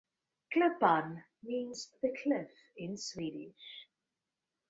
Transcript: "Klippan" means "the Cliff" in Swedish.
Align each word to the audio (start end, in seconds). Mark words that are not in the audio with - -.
"Klippan" 0.51 1.23
means 1.43 1.91
"the 2.01 2.11
Cliff" 2.23 2.49
in 2.75 2.97
Swedish. 2.97 3.85